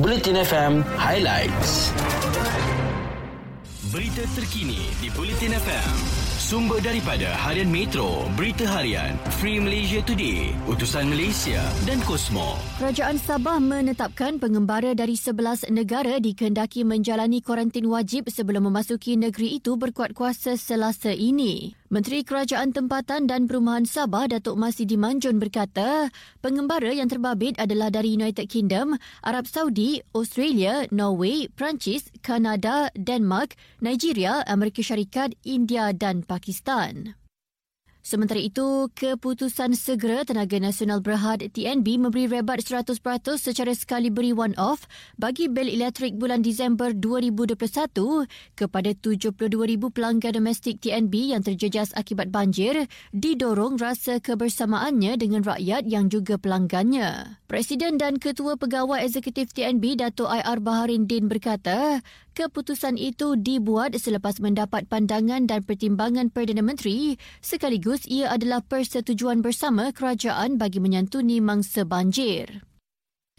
Bulletin 0.00 0.32
FM 0.32 0.80
Highlights. 0.96 1.92
Berita 3.92 4.24
terkini 4.32 4.80
di 4.96 5.12
Bulletin 5.12 5.52
FM. 5.52 5.92
Sumber 6.40 6.80
daripada 6.80 7.28
Harian 7.36 7.68
Metro, 7.68 8.24
Berita 8.32 8.64
Harian, 8.64 9.20
Free 9.36 9.60
Malaysia 9.60 10.00
Today, 10.00 10.56
Utusan 10.64 11.12
Malaysia 11.12 11.60
dan 11.84 12.00
Kosmo. 12.08 12.56
Kerajaan 12.80 13.20
Sabah 13.20 13.60
menetapkan 13.60 14.40
pengembara 14.40 14.96
dari 14.96 15.20
11 15.20 15.68
negara 15.68 16.16
dikehendaki 16.16 16.80
menjalani 16.80 17.44
kuarantin 17.44 17.84
wajib 17.84 18.32
sebelum 18.32 18.72
memasuki 18.72 19.20
negeri 19.20 19.60
itu 19.60 19.76
berkuat 19.76 20.16
kuasa 20.16 20.56
selasa 20.56 21.12
ini. 21.12 21.76
Menteri 21.90 22.22
Kerajaan 22.22 22.70
Tempatan 22.70 23.26
dan 23.26 23.50
Perumahan 23.50 23.82
Sabah 23.82 24.30
Datuk 24.30 24.54
Masidi 24.54 24.94
Manjun 24.94 25.42
berkata, 25.42 26.06
pengembara 26.38 26.94
yang 26.94 27.10
terbabit 27.10 27.58
adalah 27.58 27.90
dari 27.90 28.14
United 28.14 28.46
Kingdom, 28.46 28.94
Arab 29.26 29.50
Saudi, 29.50 29.98
Australia, 30.14 30.86
Norway, 30.94 31.50
Perancis, 31.50 32.06
Kanada, 32.22 32.94
Denmark, 32.94 33.58
Nigeria, 33.82 34.46
Amerika 34.46 34.86
Syarikat, 34.86 35.34
India 35.42 35.90
dan 35.90 36.22
Pakistan. 36.22 37.18
Sementara 38.00 38.40
itu, 38.40 38.88
keputusan 38.96 39.76
segera 39.76 40.24
Tenaga 40.24 40.56
Nasional 40.56 41.04
Berhad 41.04 41.44
TNB 41.52 42.00
memberi 42.00 42.32
rebat 42.32 42.64
100% 42.64 42.96
secara 43.36 43.76
sekali 43.76 44.08
beri 44.08 44.32
one-off 44.32 44.88
bagi 45.20 45.52
bil 45.52 45.68
elektrik 45.68 46.16
bulan 46.16 46.40
Disember 46.40 46.96
2021 46.96 48.24
kepada 48.56 48.90
72,000 48.96 49.36
pelanggan 49.92 50.32
domestik 50.32 50.80
TNB 50.80 51.36
yang 51.36 51.44
terjejas 51.44 51.92
akibat 51.92 52.32
banjir 52.32 52.88
didorong 53.12 53.76
rasa 53.76 54.16
kebersamaannya 54.16 55.20
dengan 55.20 55.44
rakyat 55.44 55.84
yang 55.84 56.08
juga 56.08 56.40
pelanggannya. 56.40 57.36
Presiden 57.52 58.00
dan 58.00 58.16
Ketua 58.16 58.56
Pegawai 58.56 59.04
Eksekutif 59.04 59.52
TNB 59.52 60.00
Dato' 60.00 60.30
IR 60.30 60.64
Baharin 60.64 61.04
Din 61.04 61.28
berkata, 61.28 62.00
keputusan 62.40 62.96
itu 62.96 63.36
dibuat 63.36 63.92
selepas 64.00 64.40
mendapat 64.40 64.88
pandangan 64.88 65.44
dan 65.44 65.60
pertimbangan 65.60 66.32
Perdana 66.32 66.64
Menteri 66.64 67.20
sekaligus 67.44 68.08
ia 68.08 68.32
adalah 68.32 68.64
persetujuan 68.64 69.44
bersama 69.44 69.92
kerajaan 69.92 70.56
bagi 70.56 70.80
menyantuni 70.80 71.44
mangsa 71.44 71.84
banjir. 71.84 72.69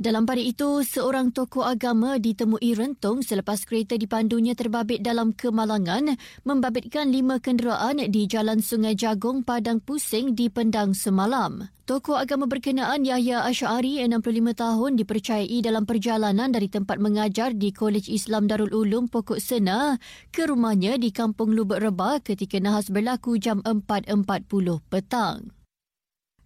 Dalam 0.01 0.25
pada 0.25 0.41
itu, 0.41 0.81
seorang 0.81 1.29
tokoh 1.29 1.61
agama 1.61 2.17
ditemui 2.17 2.73
rentung 2.73 3.21
selepas 3.21 3.61
kereta 3.69 4.01
dipandunya 4.01 4.57
terbabit 4.57 5.05
dalam 5.05 5.29
kemalangan 5.29 6.17
membabitkan 6.41 7.13
lima 7.13 7.37
kenderaan 7.37 8.09
di 8.09 8.25
Jalan 8.25 8.65
Sungai 8.65 8.97
Jagong, 8.97 9.45
Padang 9.45 9.77
Pusing 9.77 10.33
di 10.33 10.49
Pendang 10.49 10.97
semalam. 10.97 11.69
Tokoh 11.85 12.17
agama 12.17 12.49
berkenaan 12.49 13.05
Yahya 13.05 13.45
Ash'ari, 13.45 14.01
65 14.01 14.57
tahun, 14.57 14.97
dipercayai 14.97 15.61
dalam 15.61 15.85
perjalanan 15.85 16.49
dari 16.49 16.65
tempat 16.65 16.97
mengajar 16.97 17.53
di 17.53 17.69
Kolej 17.69 18.09
Islam 18.09 18.49
Darul 18.49 18.73
Ulum 18.73 19.05
Pokok 19.05 19.37
Sena 19.37 20.01
ke 20.33 20.49
rumahnya 20.49 20.97
di 20.97 21.13
Kampung 21.13 21.53
Lubuk 21.53 21.77
Rebah 21.77 22.25
ketika 22.25 22.57
nahas 22.57 22.89
berlaku 22.89 23.37
jam 23.37 23.61
4.40 23.61 24.81
petang 24.89 25.60